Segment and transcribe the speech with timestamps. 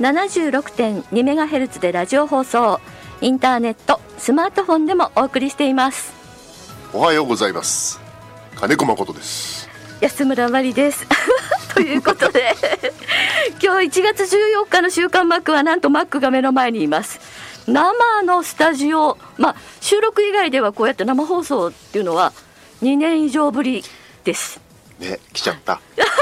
[0.00, 2.80] 76.2MHz でラジオ放送。
[3.20, 6.12] インターネットスマートフォンでもお送りしています。
[6.92, 8.00] おはようございます。
[8.54, 9.68] 金子誠です。
[10.00, 11.04] 安村真理です。
[11.74, 12.54] ということで
[13.60, 17.18] 今日1月14日の週刊マックはなんとマックが目の前にいます。
[17.66, 22.32] 生のスタジオ、まあ、収録以外ではこうやって生放送っていうのは
[22.82, 23.84] 2年以上ぶり
[24.22, 24.60] です。
[25.00, 25.80] ね来ちゃった。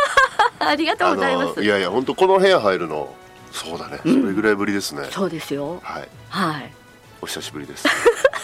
[0.60, 1.62] ありがとうございます。
[1.62, 3.14] いやいや本当この部屋入るの
[3.56, 5.08] そうだね、それぐらいぶりですね。
[5.10, 5.80] そうですよ。
[5.82, 6.08] はい。
[6.28, 6.72] はい。
[7.22, 7.86] お久しぶりです。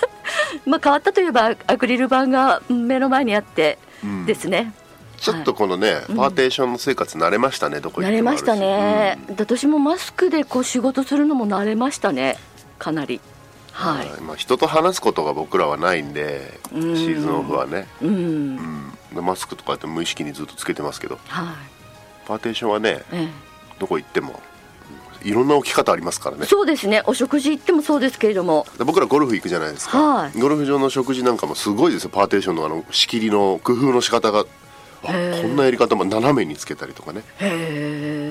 [0.66, 4.26] まあ変わったといえばアクリル板が目の前にあってうん。
[4.26, 4.72] ですね、
[5.18, 12.38] ちょっとこのね、パーテーションの生活慣れましたねどこ行慣れましたね、で私もマスクでこう仕事するのも慣れましたね。
[12.78, 13.16] かなり。
[13.16, 13.32] うん
[13.72, 14.20] はい。
[14.20, 16.92] まあ、人と話すことが僕らはないんでシうん。
[16.92, 21.18] ーズンオフはね、うん、うん、でマスクとかって無意識にずっとつけてますけど。
[21.26, 21.46] はい。
[22.26, 23.28] パーテーションはねえ
[23.78, 24.51] どこ行ってもうん
[25.24, 26.46] いろんな置き方ありますからえ、ね。
[26.46, 27.02] そうですね。
[27.06, 28.66] お食事行ってもそうですけれども。
[28.78, 30.38] で僕らゴルフ行くじゃないですか、はい。
[30.38, 32.10] ゴルフ場の食事なんかもすごいですよ。
[32.10, 34.44] パーテーションのあの仕切りの工夫の仕方があ
[35.04, 37.22] こんなやり方も斜めにつけたりとかね。
[37.38, 38.30] へ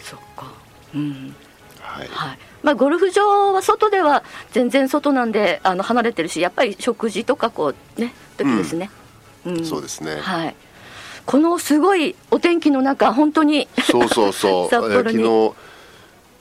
[0.00, 0.52] そっか。
[0.94, 1.34] うん。
[1.80, 2.38] はい、はい。
[2.62, 8.90] まあ、ゴルフ場は外では全然外なんであの離れてるしやっぱり食事とかこうね時ですね、
[9.44, 9.64] うん。
[9.64, 10.54] そうですね、はい
[11.28, 14.70] このすごいお天気の中本当にそうそうそう。
[14.72, 15.52] 昨日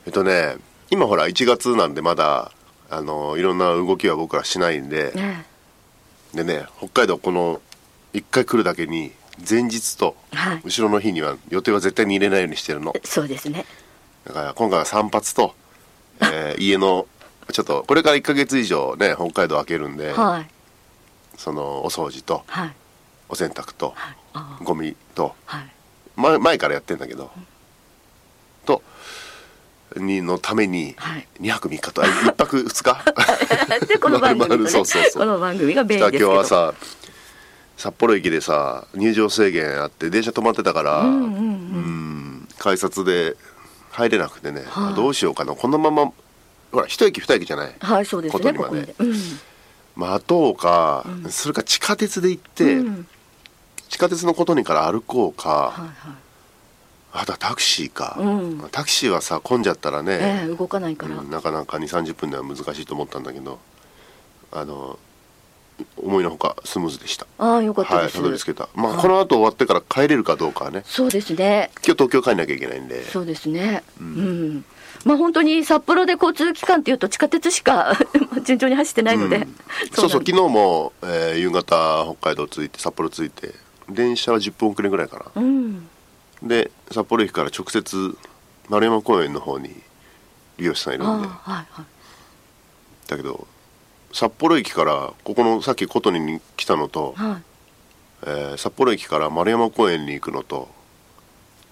[0.05, 0.55] えっとね
[0.89, 2.53] 今ほら1月なんでまだ
[2.89, 5.45] あのいろんな動きは僕らしないんで、ね。
[6.33, 7.59] でね北海道この
[8.13, 9.11] 1回来るだけに
[9.47, 10.61] 前日とはい。
[10.63, 12.95] 後ろの日には予定は絶対に入れないようにしてるの。
[13.03, 13.65] そうですね。
[14.25, 15.53] だから今回は散髪と、
[16.23, 17.07] えー家の
[17.51, 20.47] ちょっとこれから1ヶ月以上ね北海道開けるんで、はい。
[21.37, 22.73] そのお掃除とはい。
[23.27, 24.15] お洗濯とはい。
[24.26, 24.26] あ
[24.63, 25.35] ゴミと。
[25.47, 25.67] あはい。
[26.15, 27.31] 前前からやってんだけど、
[28.65, 28.81] と
[29.95, 31.27] にのためにはい。
[31.39, 32.83] 2泊3日とあ1泊2
[33.79, 33.85] 日。
[33.87, 35.11] でこの番組と、ね、そうそうそう。
[35.21, 36.73] この番組がです今日はさ
[37.77, 41.29] 札幌駅でさ入場制限あって電車止まってたから、うんうんうん。
[41.29, 41.33] う
[41.79, 43.37] ん改札で
[43.91, 44.95] 入れなくてね、はい。
[44.95, 45.53] どうしようかな。
[45.53, 46.11] このまま
[46.71, 47.75] ほら一駅二駅じゃない？
[47.79, 48.53] はいそうですね。
[48.53, 49.15] ここまで、うん。
[49.95, 53.07] 待とうか、それか地下鉄で行って、うん
[53.89, 55.91] 地下鉄のことにから歩こうか、はいはい。
[57.13, 58.69] あとはタクシーか、うん。
[58.71, 63.59] タクシーはさ混んじゃったらね、ええ動かないから、うんなかなか2 3 0分では難しいと思ったんだけど
[64.51, 64.99] あの
[65.95, 67.27] 思いのほかスムーズでした。
[67.37, 68.69] ああよかったはいです、たどり着けた。
[68.75, 70.83] まあこの後終わってから帰れるかどうかはね。
[70.85, 71.71] そうですね。
[71.85, 73.03] 今日東京帰んなきゃいけないんで。
[73.05, 73.83] そうですね。
[73.99, 74.65] うん、
[75.05, 77.97] まあ本当に札幌で交通機関っていうと地下鉄しか
[78.43, 79.55] 順調に走ってないので、うん。
[79.93, 83.53] そうそう昨日も、えー夕方北海道着いて札幌着いて
[83.89, 85.41] 電車は10分遅れぐらいかな。
[85.41, 85.87] うん。
[86.43, 88.17] で札幌駅から直接
[88.69, 89.69] 丸山公園の方に
[90.57, 91.27] 利用者さんいるんで。
[91.27, 91.85] はいはい。
[93.07, 93.47] だけど
[94.13, 97.43] 札幌駅からここのさっき琴にに来たのと、はい。
[98.23, 100.67] えー札幌駅から丸山公園に行くのと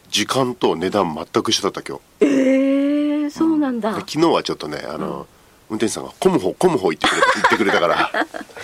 [0.09, 2.25] 時間と値段全く一緒だった今日。
[2.25, 5.25] ええそうなんだ、で昨日はちょっとねあの、
[5.69, 8.11] 運転手さんが混む方混む方行ってくれ言ってくれたから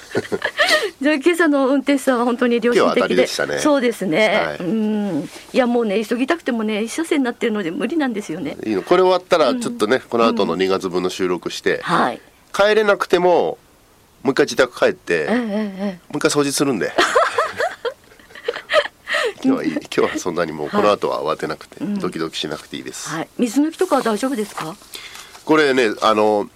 [1.01, 4.57] じゃあ今朝の運転手さんは本当に良心的でりでしたねそうですね、はい。
[4.59, 5.23] うん。
[5.51, 8.55] いやもうね急ぎたくてもね一車線になってるので無理なんですよね。
[8.63, 12.21] いいのこれ終わったらちょっとね、この後の2月分の収録して、はい。
[12.53, 13.57] 帰れなくても
[14.21, 16.93] もう一回自宅帰って、ええええもう一回掃除するんで。
[19.43, 23.27] 今日はいい今日はそんなにもうこの後は慌てなくて、ドキドキしなくていいです、はい。
[23.39, 24.75] 水抜きとかは大丈夫ですか？
[25.45, 26.47] これねあの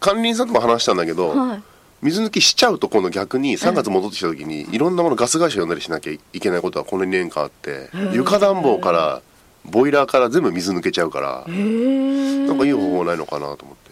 [0.00, 1.62] 管理人さんとも話したんだけど、はい
[2.00, 9.22] 水抜きしちゃうと今度逆に3月戻ってきた時にいろんなものガス会社呼んだりしなきゃいけないことはこの2年間あって床暖房から
[9.64, 13.88] ボイラーから全部水抜けちゃうからなんかいい方法ないのかなと思って。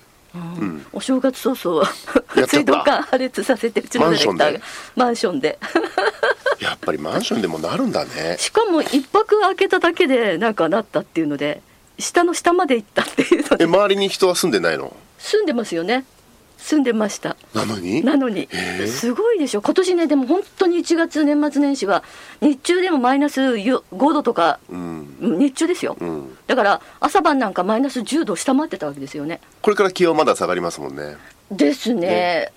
[0.60, 0.86] うん。
[0.92, 1.86] お正月早々
[2.46, 4.60] 水道管破裂させてうちのディレクターが
[4.94, 5.58] マンションで。
[6.60, 8.36] やっぱりマンションでもなるんだね。
[8.38, 11.62] しかも一泊開けただけでなんかなったっていうので
[11.98, 13.64] 下の下まで行ったっていうので。
[13.64, 14.94] え周りに人は住んでないの？
[15.18, 16.04] 住んでますよね
[16.58, 17.36] 住んでました。
[17.54, 18.04] なのに？
[18.04, 18.48] なのに。
[18.88, 19.62] すごいでしょ。
[19.62, 22.02] 今年ねでも本当に1月年末年始は
[22.40, 25.16] 日中でもマイナス5度とかうん。
[25.20, 26.36] うん日中ですよ、うん。
[26.46, 29.40] だから朝晩なんかマイナス10度下回ってたわけですよね。
[29.62, 31.16] これから気温まだ下がりますもんね。
[31.50, 32.52] ですね。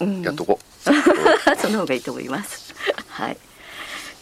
[0.00, 0.22] うん。
[0.22, 2.74] やっとこ その方がいいと思います。
[3.08, 3.36] はい。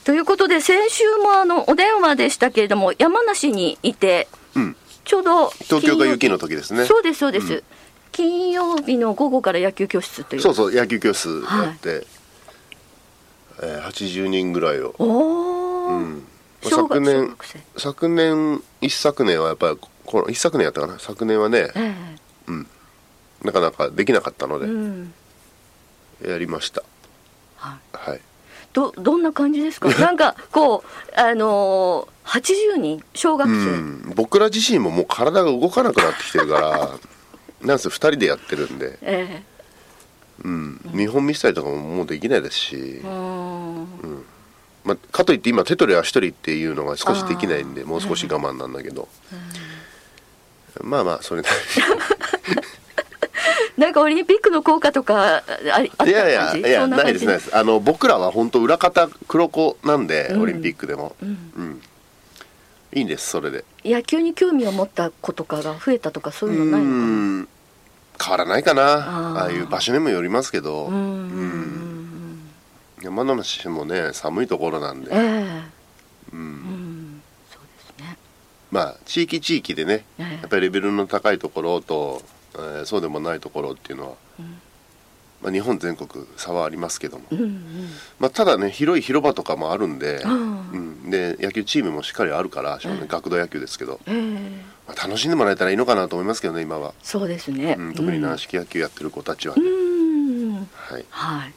[0.05, 4.77] ということで先週もあのお電話でしたけれども山梨にいてうん。
[5.05, 6.85] ちょうど東京が雪の時ですね。
[6.87, 7.63] そうですそうです、うん
[8.13, 10.43] 金曜日の午後から野球教室という。
[10.43, 12.07] そうそう野球教室やって、
[13.63, 14.95] えー80人ぐらいを。
[14.99, 16.25] おお、うん。
[16.63, 17.37] 昨年
[17.77, 20.99] 昨年一昨年はやっぱりこの一昨年やったかな？
[20.99, 21.95] 昨年はねえ
[23.45, 25.15] なかなかできなかったのえうでん。
[26.27, 26.83] やりました、
[27.57, 28.11] はい。
[28.11, 28.21] はい。
[28.73, 29.89] どどんな感じですか？
[30.01, 30.83] なんかこ
[31.17, 32.41] うあのー、
[32.75, 33.05] 80人？
[33.15, 34.13] 小学う生、ん。
[34.17, 36.91] 僕ら自身ももう体が動かなくなってきてるから
[37.63, 39.43] なんせ2人でやってるんで、え
[40.45, 42.77] うん、見本見せたりとかももうできないですし。
[42.77, 44.25] え、うん。
[44.85, 49.09] まあ、かといって今手取り足取りっていうのが少しできないんでもう少し我慢なんだけど、
[50.81, 51.49] まあまあそれな
[53.77, 56.11] なんかオリンピックの効果とかありあった感じ？
[56.11, 57.55] いやいやいやないですないです。
[57.55, 60.43] あの僕らは本当裏方黒子なんで、うん。
[60.43, 61.29] オリンピックでも、うん。
[61.57, 61.83] うん
[62.93, 63.65] いいんですそれで。
[63.85, 67.03] 野球に興味を持った子とかが増えたとかそういうのないのかな？
[67.03, 67.07] う
[67.43, 67.49] ん
[68.21, 68.83] 変わらないかな。
[68.83, 69.39] あー。
[69.39, 70.95] ああいう場所にもよりますけど、うん。
[70.95, 71.01] うん。
[71.03, 72.49] うん
[73.01, 75.21] 山梨もね寒いところなんで、ええ。
[76.33, 76.41] うん。
[76.41, 78.17] うんそうですね。
[78.73, 80.39] まあ地域地域でねええ。
[80.43, 82.23] やっぱりレベルの高いところと、
[82.55, 84.17] えーそうでもないところっていうのは、
[85.43, 87.63] まあ、日本全国差はありますけども、うんうん。
[88.19, 94.15] まあ、ただね広い広場とかもあるんで,、うん、で野球チームもしっかりあるから学童野球ですけど、ええ。
[94.89, 100.69] まあ、楽しんでもらえたらいいのかなと思いますけどね今は、そうですね、うん、特に軟式野球やってる子たちはうね、ん。
[100.75, 101.53] はい、はい。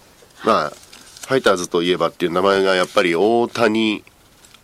[0.45, 4.04] まあファイターズといえばっていう名前がやっぱり大谷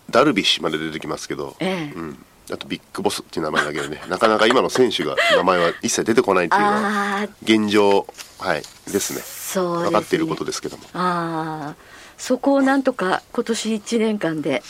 [0.10, 1.94] ダルビッシュまで出てきますけど、ええ。
[1.96, 4.02] うん、あとビッグボスっていう名前だけどね。
[4.10, 8.08] なかなか今の選手が名前は一切出てこないっていうのは現状
[8.40, 9.22] はいですね。
[9.22, 9.92] そうですね。
[9.92, 10.84] 分かっていることですけども。
[10.94, 11.76] ああ
[12.18, 14.64] そこをなんとか今年1年間で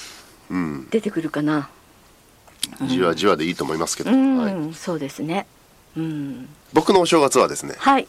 [0.49, 0.87] うん。
[0.89, 1.69] 出てくるかな。
[2.87, 5.47] じわじわでいいと思いますけど、うん、はい、そうですね。
[5.95, 6.49] うん。
[6.73, 8.07] 僕のお正月はですねはい。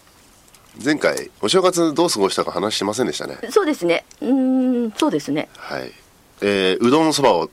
[0.84, 3.38] 前回お正月どう過ごしたか話してませんでしたね。
[3.50, 4.04] そうですね。
[4.20, 5.48] うんそうですね。
[5.56, 5.92] はい。
[6.40, 7.50] えーうどんそばを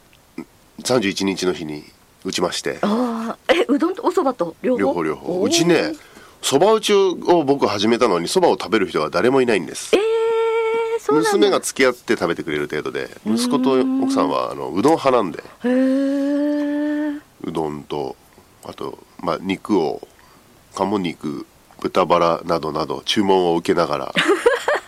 [0.84, 1.84] 31日の日に
[2.26, 2.80] 打ちまして。
[2.82, 4.56] ああえうどんとおそばと？
[4.62, 5.04] 両方？
[5.04, 5.94] 両方うちね
[6.42, 9.96] そば打ちを僕始めたのにそばを食べる人が誰もいないんです。
[9.96, 15.40] えー、そう娘が付き合って食べてくれる程度で息子と奥さんはあのうどん派なんで。
[15.40, 18.16] へえうどんと
[18.64, 20.08] あと、まあ、肉を
[20.74, 21.46] 鴨肉
[21.82, 24.14] 豚バラなどなど注文を受けながら、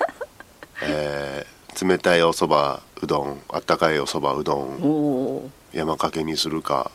[0.81, 6.89] えー冷たいおそばうどんあったかいおそばうどん山かけにするか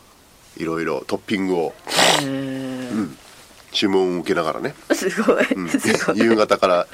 [0.57, 1.73] いろいろトッピングを。
[2.19, 3.05] ー。
[3.05, 3.07] へ
[3.71, 5.67] 注文を受けながらね、えすごい、うん。
[5.69, 6.19] すごい。
[6.19, 6.87] 夕方から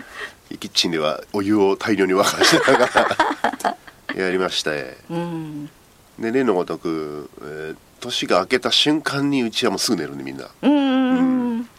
[0.59, 3.77] キッチンではお湯を大量に沸かしながら
[4.15, 5.69] やりましてうん。
[6.17, 10.47] で例のごとく、えー年が明けた瞬間にうちはもうすぐ寝るんでみんな。
[10.61, 11.17] うん。
[11.17, 11.69] うん。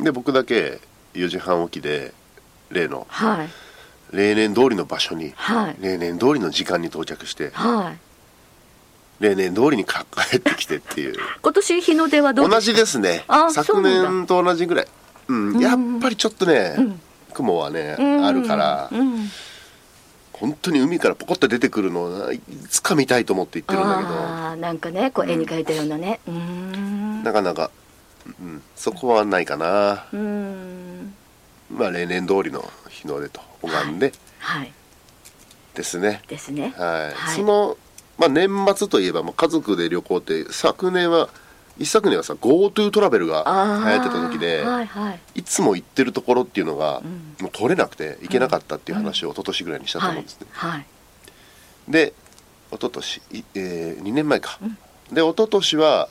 [0.00, 0.80] で僕だけ
[1.14, 2.12] 4時半起きで
[2.70, 3.48] 例のはい。
[4.10, 5.76] 例年通りの場所にはい。
[5.80, 7.98] 例年通りの時間に到着してはい
[9.22, 11.14] 例年通りにか 帰ってきてっていう。
[11.40, 13.24] 今年日の出はどう同じですね。
[13.52, 14.86] 昨年と同じぐらい、
[15.28, 16.76] うん、やっぱりちょっとね、
[17.32, 18.26] 雲はね、うん。
[18.26, 19.30] あるから、うん。
[20.32, 24.08] 本当に海からポコッと出てくるのをいつか見たいと思って言ってるんだけど。
[24.08, 26.18] ああなんかねこう絵に描いたようなね。
[26.26, 27.22] うーん。
[27.22, 27.70] なかなか、
[28.26, 30.04] うん、そこはないかな。
[30.12, 31.14] うーん。
[31.70, 34.12] まあ例年通りの日の出と拝んで。
[34.40, 34.72] はい。
[35.74, 36.22] ですね。
[36.26, 36.74] ですね。
[36.76, 37.36] はい、はい。
[37.36, 37.76] その、
[38.18, 41.28] まあ、年末といえばもう家族で旅行って昨年は
[41.78, 45.20] 一昨年はさ GoTo トラベルが流行ってた時で、はいはい。
[45.36, 47.02] いつも行ってるところっていうのが、ん。
[47.40, 50.86] もう取れなくて行けなかったっていう話を一昨年ぐらいにしたと思うんですね、はい。
[51.88, 52.12] で
[52.70, 54.58] 一昨年いえー、2年前か、
[55.10, 56.08] で一昨年は、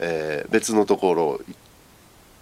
[0.00, 1.56] えー別のところ行っ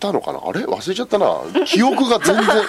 [0.01, 0.41] たのかな？
[0.45, 0.65] あれ？
[0.65, 1.27] 忘れちゃったな。
[1.67, 2.47] 記憶が全然。
[2.47, 2.53] で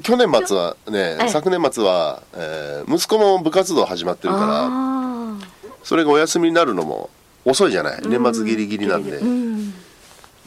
[0.00, 1.28] 去年末はねええ。
[1.28, 5.38] 昨年末は、えー息子も部活動始まってるからあ
[5.84, 7.10] それがお休みになるのも
[7.44, 8.02] 遅いじゃない。
[8.06, 9.70] 年末ギリギリなんで、うん。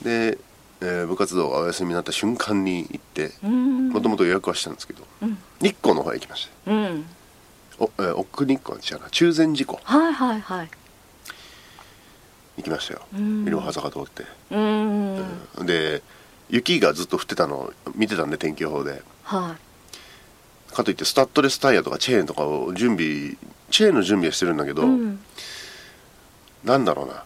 [0.03, 0.37] で、
[0.81, 3.89] えー部活動がお休みになった瞬間に行ってうん。
[3.89, 5.37] もともと予約はしたんですけど、うん。
[5.61, 7.05] 日光の方へ行きましたうん。
[7.79, 9.09] お、えー奥日光違うな？
[9.09, 9.79] 中禅寺湖。
[9.83, 10.69] はいはいはい。
[12.57, 13.01] 行きましたよ。
[13.15, 13.45] うん。
[13.73, 15.25] 坂通って、うん。
[15.65, 16.03] で
[16.51, 19.01] 雪がずっと降ってたのを見てたんで天気予報で。
[19.23, 19.55] は
[20.73, 23.35] かといってスタッドレスタイヤとかチェーンとかを準備
[23.71, 25.19] チェーンの準備はしてるんだけど、いうん。
[26.63, 27.23] なんだろうな。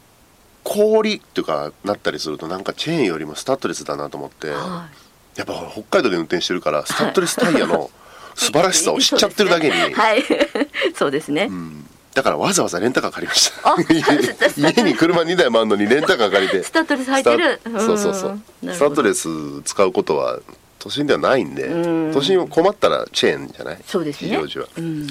[0.63, 4.87] 氷っていうかなったりするとなんかチェーンよりもスタッドレスだなと思って、は
[5.35, 7.91] やっぱ北海道で運転してるからスタッドレスタイヤの
[8.35, 10.23] 素晴らしさを知っちゃってるだけに、はい。
[10.95, 11.47] そうですね。
[11.49, 13.69] うんだからわざわざレンタカー借りました。
[13.69, 13.99] あ家
[14.71, 16.63] 家に車2台もあるのにレンタカー借りて。
[16.63, 17.59] スタッドレス履いてる？
[17.79, 18.39] そうそうそう。
[18.73, 19.27] スタッドレス
[19.63, 20.39] 使うことは
[20.79, 22.13] 都心ではないんでうん。
[22.13, 23.77] 都心困ったらチェーンじゃない？
[23.85, 24.29] そうですね。
[24.29, 24.67] 非常時は。
[24.77, 25.07] うん。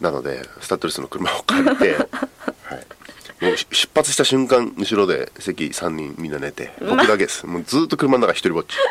[0.00, 2.06] なのでスタッドレスの車を借りて、 は
[3.42, 7.46] い、もうし出発した瞬間後ろで席3人みんな寝て僕だけです。
[7.46, 8.74] もうずっと車の中一人ぼっち。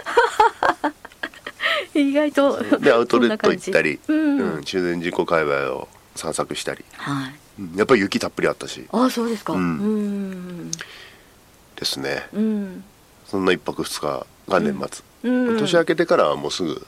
[1.95, 4.13] 意外とでアウトレット行ったり、う
[4.59, 4.63] ん。
[4.63, 7.35] 中禅寺湖界隈を散策したり、はい。
[7.59, 8.87] うんやっぱり雪たっぷりあったし。
[8.91, 9.53] あそうですか。
[9.53, 10.67] ううん。
[10.67, 12.27] んですね。
[12.33, 12.83] うん。
[13.27, 14.87] そんな一泊二日が年
[15.21, 15.57] 末、うん。
[15.59, 16.85] 年明けてからはもうすぐ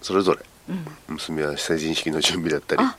[0.00, 0.86] それぞれうん。
[1.14, 2.96] 娘は成人式の準備だったりあ。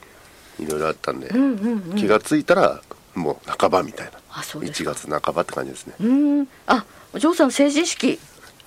[0.60, 1.96] いろいろあったんで、うんうんうん。
[1.96, 2.82] 気がついたら
[3.16, 4.12] もう半ばみたいな。
[4.12, 4.94] 1あそうですか。
[4.94, 5.94] 月半ばって感じですね。
[6.00, 6.08] う
[6.44, 6.48] ん。
[6.68, 8.20] あお嬢さん成人式。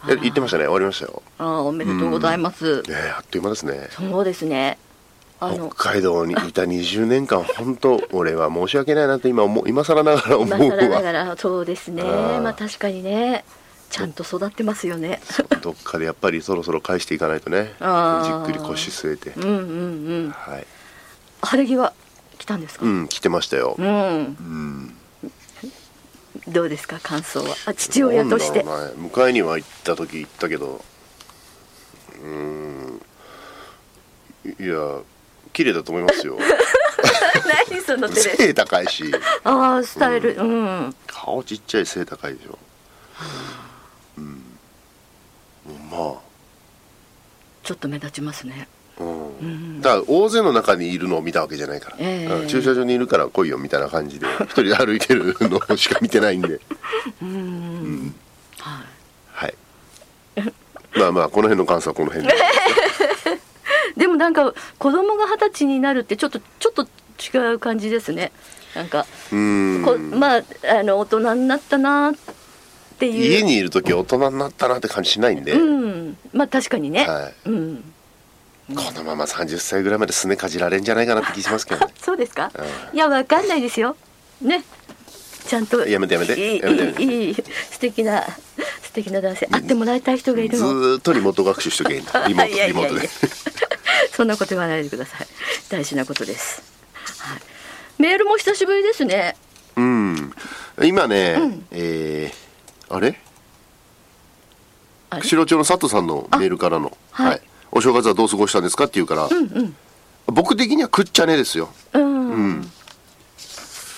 [0.08, 0.64] え言ってましたね。
[0.64, 1.22] 終わりましたよ。
[1.38, 2.82] あおめでとうございます。
[2.82, 3.88] ねえあっという間ですね。
[3.92, 4.78] そうですね
[5.38, 12.02] 北海道にいた20年間 本当俺は申し訳ないなって今思う今更ながら思う今更ながわらそうですね。
[12.02, 13.44] まあ確かにね
[13.90, 15.20] ちゃんと育ってますよね。
[15.60, 17.74] どっかでやっぱりそろそろ返していかないとね。
[17.78, 19.30] じっくり腰据えて。
[19.36, 19.54] うんうんう
[20.28, 20.30] ん。
[20.30, 20.66] はい。
[21.42, 21.92] 晴れ着は
[22.38, 22.84] 来たんですか？
[22.84, 23.76] うん来てましたよ。
[23.78, 23.86] うん。
[23.86, 24.94] うん。
[26.48, 27.54] どうですか感想は？
[27.66, 28.64] あ父親として。
[28.64, 30.84] 迎えには行った時行ったけど。
[32.22, 33.00] うーん。
[34.58, 35.00] いや
[35.56, 36.36] 綺麗だと思いますよ。
[37.70, 39.04] 何その手で背高いし。
[39.42, 40.34] ああスタイル。
[40.34, 40.94] うん。
[41.06, 42.58] 顔ちっちゃい背高いでしょ。
[44.18, 44.42] うん。
[45.90, 46.20] ま
[47.62, 48.68] ちょっと目立ちますね。
[49.00, 49.28] あ、うん。
[49.40, 49.80] うん。
[49.80, 52.34] だから大勢の中にいるのを見たわけじゃないから、ええ。
[52.42, 52.48] うん。
[52.48, 56.60] 駐車場にいるから来いよみたいな感じで 一人で歩いてるのしか見てないんで。
[57.22, 58.14] うん。
[58.58, 58.82] は
[59.40, 59.46] い。
[59.46, 59.54] はい。
[60.98, 62.42] まあまあこの辺の感想はこの辺でで
[64.16, 66.86] もなんか子供が二十歳になるってちょっとちょっと
[67.38, 68.32] 違う感じですね。
[68.74, 70.42] なんかこまあ
[70.78, 72.14] あの大人になったなっ
[72.98, 73.14] ていう。
[73.14, 76.16] 家にいる時大人になったなって感じしないんで、うん。
[76.32, 77.48] まあ確かにね、はい。
[77.48, 77.92] うん。
[78.74, 81.92] このまま30歳ぐらいまですねかじられんじゃないかなって気しますけどね。
[82.02, 82.50] そうですか、
[82.92, 83.96] ういやわかんないですよ。
[84.42, 84.64] ね。
[85.46, 86.54] ちゃんとやめてやめて。
[86.54, 87.02] いいやめて。
[87.02, 88.26] いい素敵な
[88.82, 92.26] 素敵な男性会ってもらいたい人がいるずっとリモート学習しとけばいいんだ。
[92.26, 93.08] リモート リモートで
[94.16, 95.26] そんなこと言わないでください。
[95.68, 96.62] 大事なことです、
[97.18, 97.40] はい、
[97.98, 99.36] メールも久しぶりですね。
[99.76, 100.32] うん。
[100.82, 101.66] 今ね、うん。
[101.70, 103.20] えーあれ？
[105.10, 107.42] 釧路町の佐藤さんのメールからの、あはい。
[107.70, 108.84] お正月はどう過ごしたんですか？
[108.84, 109.76] って言うから、うんうん。
[110.28, 112.70] 僕的には食っちゃねですよ、うん、うん。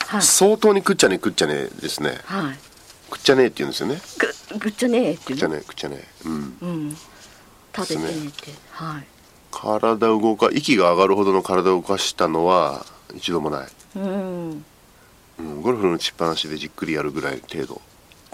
[0.08, 0.22] はい。
[0.22, 2.18] 相当に食っちゃね食っちゃねですね。
[2.24, 2.58] はい。
[3.08, 4.00] 食っちゃねって言うんですよね。
[4.50, 6.58] ぐぐっちゃねえって食っちゃね食っちゃねうん。
[6.60, 6.96] うん。
[7.76, 9.06] 食べてねって、はい
[9.50, 14.64] 体を動か息が上がるほどの体を動かしたのは一度もない、うん。
[15.38, 17.80] うん、ゴルフの打ちっぱなしでじっくりやるぐらい程度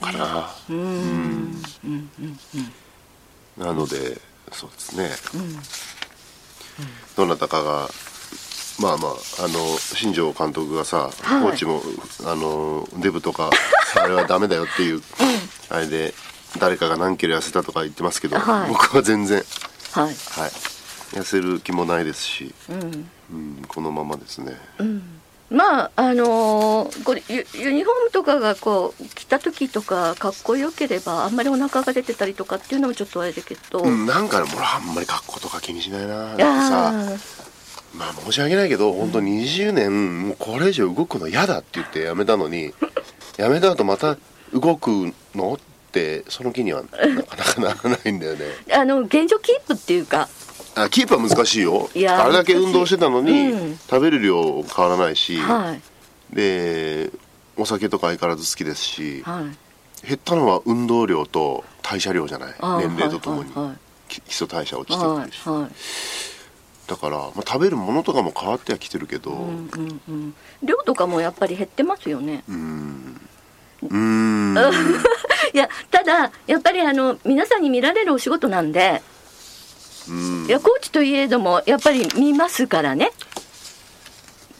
[0.00, 0.76] かな、うん。
[0.76, 1.60] うん。
[1.86, 3.62] うん。
[3.64, 4.20] なので
[4.52, 5.10] そうですね。
[5.34, 5.56] うん。
[7.16, 7.88] どなたかが
[8.80, 9.12] まあまあ
[9.44, 11.42] あの新庄監督がさ、はい。
[11.42, 11.80] コーチも
[12.24, 13.50] あのデブとか
[13.96, 15.00] あれはダメだよっていう、
[15.70, 16.12] あれで
[16.58, 18.68] 誰かが何キロ痩せたとか言ってますけど、はい。
[18.68, 19.44] 僕は全然。
[19.92, 20.06] はい。
[20.06, 20.14] はい
[21.14, 23.08] 痩せる気もないですし、うん。
[23.32, 24.52] うん、このままですね。
[25.50, 36.28] まああのーこれユユニフォームとかがこう着た時とかかっこよければあんまりお腹が出てたりとかっていうのもちょっとあれだけど、うん、なんかね俺あんまり格好とか気にしないな。
[36.28, 36.92] なんいかやさ
[37.94, 42.72] まあ申し訳ないけど本当20年もうこれ以上動くの嫌だって言ってやめたのに
[43.36, 44.16] やめた後また
[44.52, 45.58] 動くのっ
[45.92, 48.44] てその気にはなかなかならないんだよね。
[48.68, 50.28] ーあの現状キープっていうか
[50.76, 51.88] あキープは難しいよ。
[51.94, 53.78] あれだけ運動してたのに、うん。
[53.78, 56.34] 食べる量変わらないし、はい。
[56.34, 57.10] で
[57.56, 60.06] お酒とか相変わらず好きですし、はい。
[60.06, 62.54] 減ったのは運動量と代謝量じゃない？
[62.86, 63.76] 年齢とともに、はいはい
[64.08, 65.70] き基礎代謝落ちてくるし、はいはい。
[66.86, 70.34] だから、まあ、食べるものとかも変わってはきてるけどうんうんうん。
[70.62, 72.44] 量とかもやっぱり減ってますよね。
[72.48, 73.20] うん
[73.82, 74.54] うーん。
[75.54, 79.13] いやただやっぱりあの皆さんに見られるお仕事なんでうん
[80.46, 83.10] いやコーチといえどもやっぱり見ますからね。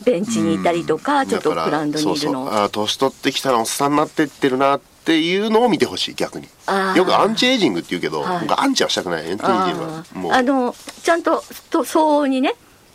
[0.04, 2.48] ベンチにいたりとか、ちょっとグラウンドにいるの。
[2.48, 6.48] あー年取ってきたらおっさんになってってるなっていうのを見てほしい逆に。
[6.66, 6.98] あー。
[6.98, 8.40] よくアンチエイジングって言うけど、はい。
[8.46, 10.04] 僕アンチはしたくないエンチエイジングは。
[10.14, 10.32] あもう。
[10.32, 12.54] ーあのちゃんとと相応にね。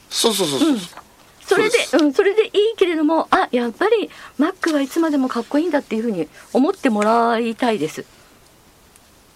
[0.10, 0.77] そうそうそうそう、
[1.46, 8.06] それでうん、それでいいけれどもあやっぱりマックはいつまでもかっこいいんだっていうふうに思ってもらいたいです。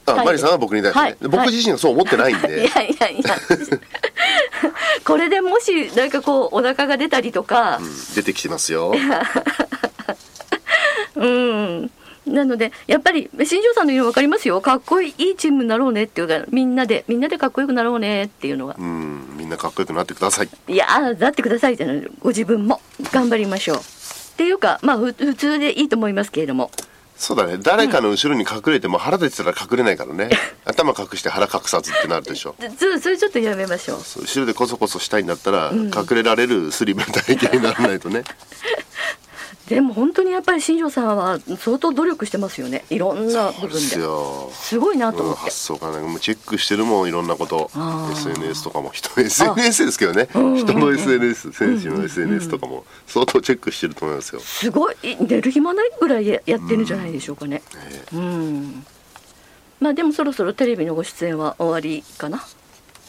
[0.05, 0.19] はい。
[0.19, 1.17] あマリさんは僕に対してね、はい。
[1.21, 2.41] 僕自身はそう思ってないんい。
[2.41, 3.35] で、やいやいや。
[5.05, 7.77] これでもしなんかこうお腹が出たりとか。
[7.77, 8.93] うん出てきてますよ。
[11.15, 11.91] うん、
[12.25, 14.61] なのでやっぱり新庄さんの言うの分かりますよ。
[14.61, 18.75] かっこいいチームになろうねっていうかみんなでみんなでかっこよくなろうねっていうのが。
[18.77, 19.35] うん。
[19.37, 20.49] みんなかっこよくなってください。
[20.67, 22.07] いやーだってくださいじゃない。
[22.19, 22.81] ご自分も。
[23.11, 23.77] 頑張りましょう。
[23.77, 26.71] っていうかまあふ普通でいいと思いますけれども
[27.15, 27.57] そうだね。
[27.57, 30.29] 誰かの後ろに隠れても腹出てたら隠れないからね。
[30.65, 32.55] 頭隠して腹隠さずってなるでしょ。
[32.77, 33.97] そそれちょっとやめましょう。
[33.99, 38.23] 後ろでコソコソしたいんだったら、隠れられるスリムな体型にならないとね
[39.73, 42.85] でも本当にやっぱり新庄さんは相当努力してますよね。
[42.91, 44.03] いろんな部分ですで。
[44.03, 45.41] よすごいなとうん思って。
[45.45, 47.71] 発想がねもうチェックしてるもんいろんなこと。
[48.11, 48.91] SNS とかも。
[48.91, 50.27] 人 SNS ですけどね。
[50.31, 54.41] 人の SNS 選手の SNS とかも相当チェックしてると思いますよ。
[54.41, 54.95] すごい。
[55.19, 57.63] 寝る暇ないぐらいややってるんじゃないでしょうかね。
[58.13, 58.85] うん。
[59.79, 62.45] まあでもそろそろテレビのご出演は終わりかな。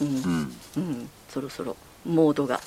[0.01, 0.07] うん。
[0.07, 0.55] うん。
[0.77, 2.59] うん、そろそろモードが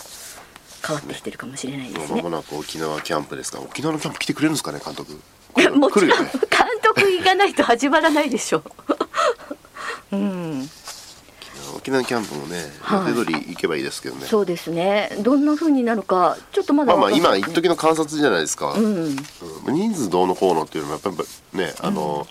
[0.86, 2.22] 変わってきてるかもしれないですね。
[2.22, 2.36] まも。
[2.36, 5.12] なく沖縄キャンプですから沖縄のキャンプ来てくれるんですかね監督。
[5.12, 5.20] も
[5.56, 6.30] ちろん来るよね。
[6.32, 6.40] 監
[6.82, 8.62] 督行かないと始まらないでしょう。
[10.16, 10.70] うん、
[11.76, 13.10] 沖縄キャンプもねはい。
[13.10, 15.10] 予定通り行けばいいですけどね、そうですね。
[15.20, 19.74] どんな風になるかちょっとまだまあまあ今一時の観察じゃないですか、うん、うん。
[19.74, 22.26] 人数どうのこうのっていうのもやっぱりねあの、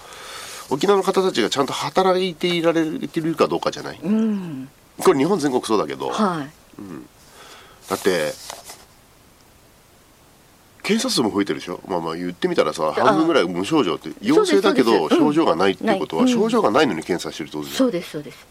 [0.70, 4.00] 沖縄の方たちがちゃんと働いていられてるかどうかじゃない。
[4.02, 6.50] うん、これ日本全国そうだけど、はい。
[7.90, 8.34] だって
[10.84, 11.82] 検査数も増えてるでしょ？
[11.88, 16.30] まあまあ言ってみたらさ半分ぐらい無症状って陽性だけど症状がないっていうことはうん。
[16.30, 17.78] 症状がないのに検査してるってことじゃん。
[17.78, 18.48] そうですそうです。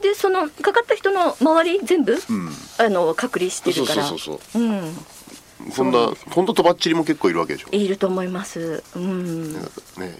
[0.00, 2.50] でそのかかった人の周り全部、うん。
[2.78, 4.04] あの隔離してるから。
[4.04, 4.62] そうそうそうそう。
[4.62, 7.68] うん、そんなほんととばっちりも結構いるわけでしょ？
[7.72, 8.82] いると思います。
[8.94, 9.60] うん、ね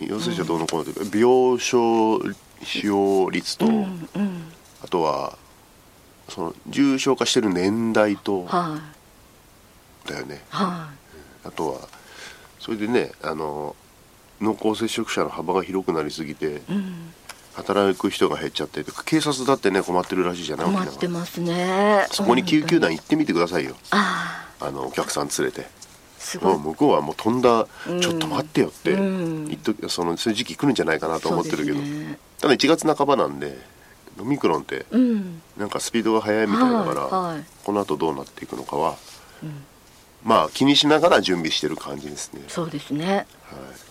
[0.01, 4.53] 陽性者どうのこうのって病床使用率と、うん、うん、
[4.83, 5.39] あとは
[6.31, 8.79] その重症化してる年代とは
[10.07, 10.43] い、だよね。
[10.51, 10.91] は
[11.45, 11.89] あとは
[12.59, 13.75] それでねあの
[14.41, 17.13] 濃厚接触者の幅が広くなりすぎてい、うん、
[17.55, 20.67] 働く人が減っちゃって警察だってね困ってるらしいじゃない？
[20.67, 22.07] 困ってますね。
[22.11, 23.77] そこに救急団本行ってみてくださいよ。
[23.91, 25.67] あのお客さん連れて。
[26.43, 26.59] もう。
[26.59, 28.01] 向こうはもう飛んだ、うん。
[28.01, 29.47] ちょっと待ってよってうん。
[29.47, 32.19] 言っとそのそういう時期来るんじゃないかなと思ってるけど、ね。
[32.39, 33.59] ただ1月半ばなんで
[34.19, 38.97] オミクロンってうん、なんかスピードが速いみたいだから、はいはいこの後どうなっていくのかは、
[40.25, 42.43] まあ気にしながら準備してる感じですね。
[42.49, 43.27] そうですね。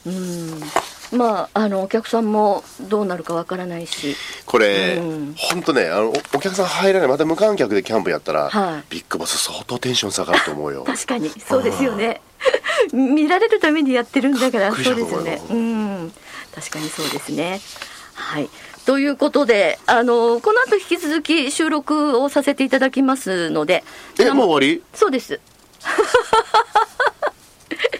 [0.05, 10.83] はい、うん、まああのお客さんもどうなるかわからないし、これ、うん本当ねあのおお客さん入らないまた無観客でキャンプやったら、はいビッグボス相当テンション下がると思うよ。
[10.87, 12.21] 確かにそうですよね。
[12.93, 15.41] 見られるためにやってるんだからそうですよね。
[15.49, 16.13] うん、
[16.53, 17.61] 確かにそうですね。
[18.13, 18.49] はい。
[18.85, 23.83] ということで、あのこの後引き続き収録をさせていただきますので、
[24.19, 24.83] えもう終わり？
[24.93, 25.39] そうです。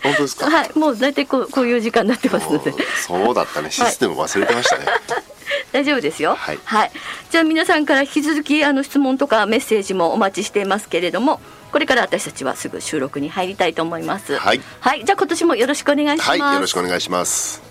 [0.01, 2.73] 本当ですか、はい、もう大体こうこういう時間になってますので。
[3.05, 4.85] そうだったねシステム忘れてましたね。
[5.71, 6.35] 大丈夫ですよ。
[6.35, 6.59] はい
[7.29, 11.39] じゃあ皆さんから引き続きあの質問とかメッセージもお待ちしていますけれども、
[11.71, 14.35] これから私たちはすぐ収録に入りたいと思います。
[14.37, 14.61] はい。
[14.79, 16.29] はい、じゃあ今年もよろしくお願いします。
[16.29, 17.68] はいよろしくお願いします。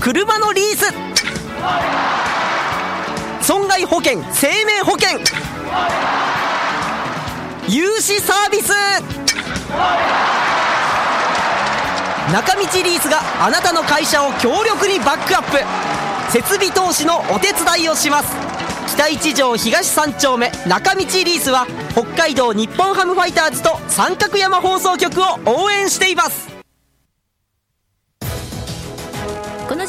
[0.00, 0.92] 車のリース。
[3.46, 5.18] 損害保険生命保険。
[7.68, 8.72] 融資サービス。
[12.32, 16.32] 中道リースがあなたの会社を強力にバックアップ。
[16.32, 18.34] 設備投資のお手伝いをします。
[18.88, 26.59] 北一条東三丁目中道リースは北海道日本ハムファイターズと三角山放送局を応援しています。